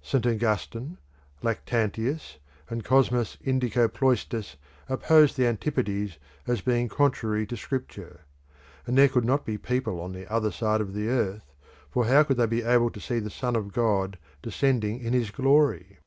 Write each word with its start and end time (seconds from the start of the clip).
St. 0.00 0.26
Augustine, 0.26 0.96
Lactantius, 1.42 2.38
and 2.70 2.82
Cosmas 2.82 3.36
Indicopleustes 3.44 4.56
opposed 4.88 5.36
the 5.36 5.46
Antipodes 5.46 6.16
as 6.46 6.62
being 6.62 6.88
contrary 6.88 7.46
to 7.46 7.54
Scripture; 7.54 8.20
and 8.86 8.96
there 8.96 9.10
could 9.10 9.26
not 9.26 9.44
be 9.44 9.58
people 9.58 10.00
on 10.00 10.12
the 10.14 10.26
other 10.32 10.50
side 10.50 10.80
of 10.80 10.94
the 10.94 11.08
earth, 11.10 11.52
for 11.90 12.06
how 12.06 12.24
would 12.26 12.38
they 12.38 12.46
be 12.46 12.62
able 12.62 12.88
to 12.88 12.98
see 12.98 13.18
the 13.18 13.28
Son 13.28 13.54
of 13.56 13.74
God 13.74 14.16
descending 14.40 15.00
in 15.00 15.12
his 15.12 15.30
glory? 15.30 15.98